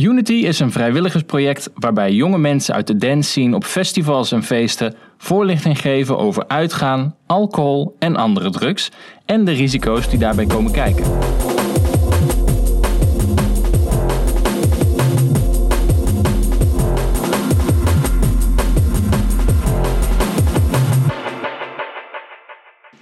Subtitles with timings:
[0.00, 4.94] Unity is een vrijwilligersproject waarbij jonge mensen uit de dance scene op festivals en feesten
[5.18, 8.90] voorlichting geven over uitgaan, alcohol en andere drugs
[9.24, 11.04] en de risico's die daarbij komen kijken.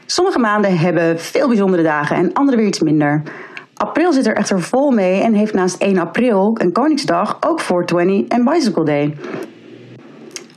[0.06, 3.22] Sommige maanden hebben veel bijzondere dagen en andere weer iets minder.
[3.78, 8.38] April zit er echter vol mee en heeft naast 1 april en Koningsdag ook 420
[8.38, 9.16] en Bicycle Day.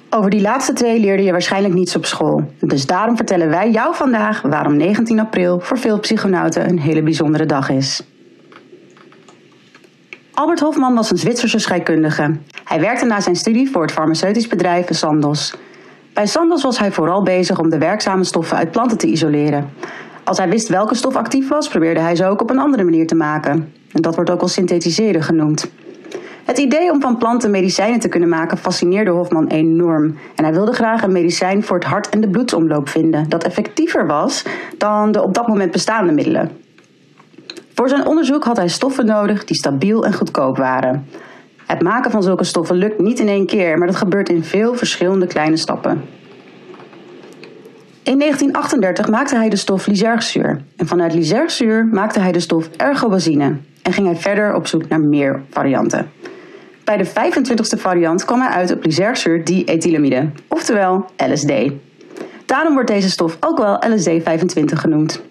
[0.10, 2.44] Over die laatste twee leerde je waarschijnlijk niets op school.
[2.60, 7.46] Dus daarom vertellen wij jou vandaag waarom 19 april voor veel psychonauten een hele bijzondere
[7.46, 8.04] dag is.
[10.34, 12.38] Albert Hofman was een Zwitserse scheikundige.
[12.64, 15.54] Hij werkte na zijn studie voor het farmaceutisch bedrijf Sandoz.
[16.14, 19.70] Bij Sandoz was hij vooral bezig om de werkzame stoffen uit planten te isoleren.
[20.24, 23.08] Als hij wist welke stof actief was, probeerde hij ze ook op een andere manier
[23.08, 23.74] te maken.
[23.92, 25.72] En dat wordt ook wel synthetiseren genoemd.
[26.46, 30.18] Het idee om van planten medicijnen te kunnen maken fascineerde Hofman enorm.
[30.36, 34.08] En hij wilde graag een medicijn voor het hart en de bloedsomloop vinden dat effectiever
[34.08, 34.46] was
[34.78, 36.52] dan de op dat moment bestaande middelen.
[37.74, 41.08] Voor zijn onderzoek had hij stoffen nodig die stabiel en goedkoop waren.
[41.66, 44.76] Het maken van zulke stoffen lukt niet in één keer, maar dat gebeurt in veel
[44.76, 46.02] verschillende kleine stappen.
[48.04, 53.56] In 1938 maakte hij de stof lysergzuur en vanuit lysergzuur maakte hij de stof ergobenzine
[53.82, 56.12] en ging hij verder op zoek naar meer varianten.
[56.84, 61.52] Bij de 25e variant kwam hij uit op lysergzuur diethylamide, oftewel LSD.
[62.46, 65.22] Daarom wordt deze stof ook wel LSD-25 genoemd.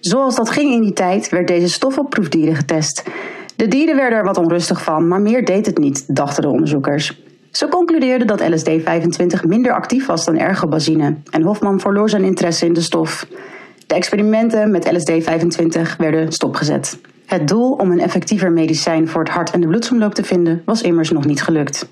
[0.00, 3.02] Zoals dat ging in die tijd werd deze stof op proefdieren getest.
[3.56, 7.25] De dieren werden er wat onrustig van, maar meer deed het niet, dachten de onderzoekers.
[7.56, 12.72] Ze concludeerden dat LSD-25 minder actief was dan ergobenzine en Hofman verloor zijn interesse in
[12.72, 13.26] de stof.
[13.86, 16.98] De experimenten met LSD-25 werden stopgezet.
[17.26, 20.82] Het doel om een effectiever medicijn voor het hart en de bloedsomloop te vinden was
[20.82, 21.88] immers nog niet gelukt.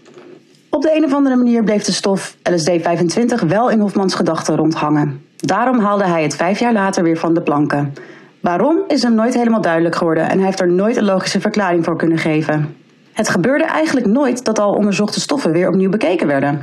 [0.71, 5.21] Op de een of andere manier bleef de stof LSD-25 wel in Hofmans gedachten rondhangen.
[5.37, 7.93] Daarom haalde hij het vijf jaar later weer van de planken.
[8.41, 11.85] Waarom is hem nooit helemaal duidelijk geworden en hij heeft er nooit een logische verklaring
[11.85, 12.84] voor kunnen geven.
[13.15, 16.63] Het gebeurde eigenlijk nooit dat al onderzochte stoffen weer opnieuw bekeken werden.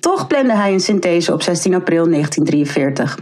[0.00, 3.18] Toch plande hij een synthese op 16 april 1943.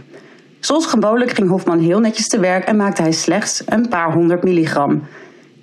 [0.59, 4.43] Zoals gewoonlijk ging Hofman heel netjes te werk en maakte hij slechts een paar honderd
[4.43, 5.03] milligram.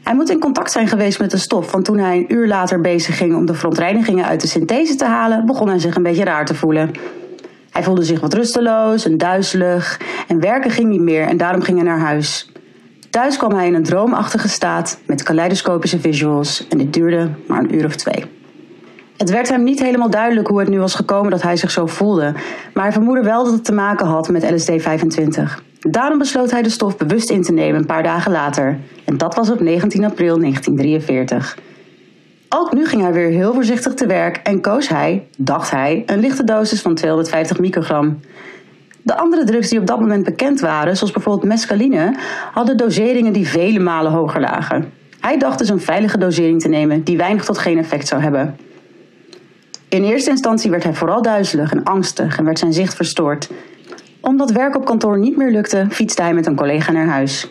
[0.02, 2.80] Hij moet in contact zijn geweest met de stof, want toen hij een uur later
[2.80, 6.24] bezig ging om de verontreinigingen uit de synthese te halen, begon hij zich een beetje
[6.24, 6.90] raar te voelen.
[7.70, 11.78] Hij voelde zich wat rusteloos en duizelig en werken ging niet meer en daarom ging
[11.78, 12.50] hij naar huis.
[13.14, 17.74] Thuis kwam hij in een droomachtige staat met kaleidoscopische visuals en dit duurde maar een
[17.74, 18.24] uur of twee.
[19.16, 21.86] Het werd hem niet helemaal duidelijk hoe het nu was gekomen dat hij zich zo
[21.86, 22.32] voelde,
[22.74, 25.42] maar hij vermoedde wel dat het te maken had met LSD-25.
[25.80, 29.34] Daarom besloot hij de stof bewust in te nemen een paar dagen later, en dat
[29.34, 31.58] was op 19 april 1943.
[32.48, 36.18] Ook nu ging hij weer heel voorzichtig te werk en koos hij, dacht hij, een
[36.18, 38.20] lichte dosis van 250 microgram.
[39.04, 42.16] De andere drugs die op dat moment bekend waren, zoals bijvoorbeeld mescaline,
[42.52, 44.92] hadden doseringen die vele malen hoger lagen.
[45.20, 48.56] Hij dacht dus een veilige dosering te nemen die weinig tot geen effect zou hebben.
[49.88, 53.50] In eerste instantie werd hij vooral duizelig en angstig en werd zijn zicht verstoord.
[54.20, 57.48] Omdat werk op kantoor niet meer lukte, fietste hij met een collega naar huis.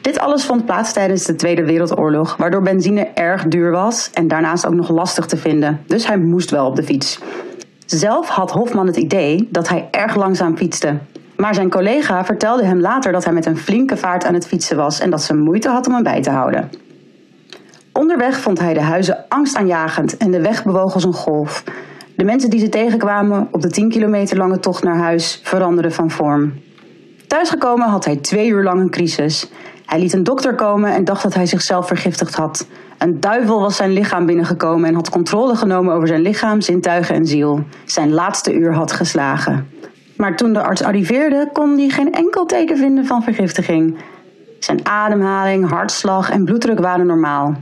[0.00, 4.66] Dit alles vond plaats tijdens de Tweede Wereldoorlog, waardoor benzine erg duur was en daarnaast
[4.66, 7.18] ook nog lastig te vinden, dus hij moest wel op de fiets.
[7.86, 10.98] Zelf had Hofman het idee dat hij erg langzaam fietste.
[11.36, 14.76] Maar zijn collega vertelde hem later dat hij met een flinke vaart aan het fietsen
[14.76, 16.70] was en dat ze moeite had om hem bij te houden.
[17.92, 21.64] Onderweg vond hij de huizen angstaanjagend en de weg bewoog als een golf.
[22.16, 26.10] De mensen die ze tegenkwamen op de 10 kilometer lange tocht naar huis veranderden van
[26.10, 26.52] vorm.
[27.26, 29.50] Thuisgekomen had hij twee uur lang een crisis.
[29.86, 32.66] Hij liet een dokter komen en dacht dat hij zichzelf vergiftigd had.
[32.98, 37.26] Een duivel was zijn lichaam binnengekomen en had controle genomen over zijn lichaam, zintuigen en
[37.26, 37.64] ziel.
[37.84, 39.68] Zijn laatste uur had geslagen.
[40.16, 43.96] Maar toen de arts arriveerde, kon hij geen enkel teken vinden van vergiftiging.
[44.58, 47.56] Zijn ademhaling, hartslag en bloeddruk waren normaal.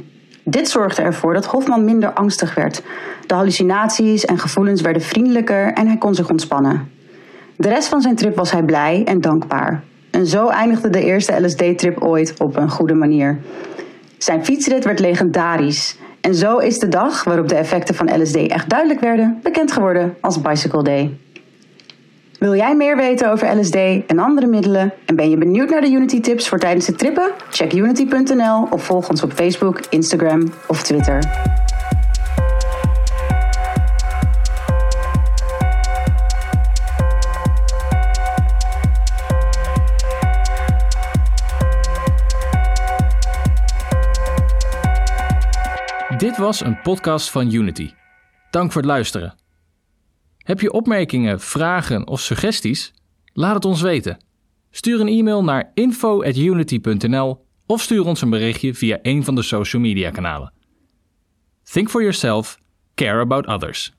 [0.45, 2.83] Dit zorgde ervoor dat Hofman minder angstig werd.
[3.27, 6.94] De hallucinaties en gevoelens werden vriendelijker en hij kon zich ontspannen.
[7.57, 9.83] De rest van zijn trip was hij blij en dankbaar.
[10.11, 13.39] En zo eindigde de eerste LSD-trip ooit op een goede manier.
[14.19, 15.97] Zijn fietsrit werd legendarisch.
[16.21, 20.15] En zo is de dag waarop de effecten van LSD echt duidelijk werden, bekend geworden
[20.21, 21.17] als Bicycle Day.
[22.39, 23.75] Wil jij meer weten over LSD
[24.07, 27.31] en andere middelen en ben je benieuwd naar de Unity tips voor tijdens de trippen?
[27.51, 31.19] Check unity.nl of volg ons op Facebook, Instagram of Twitter.
[46.19, 47.91] Dit was een podcast van Unity.
[48.51, 49.35] Dank voor het luisteren.
[50.39, 52.93] Heb je opmerkingen, vragen of suggesties?
[53.33, 54.25] Laat het ons weten.
[54.71, 59.83] Stuur een e-mail naar info@unity.nl of stuur ons een berichtje via een van de social
[59.83, 60.53] media kanalen.
[61.63, 62.59] Think for yourself,
[62.95, 63.95] care about others.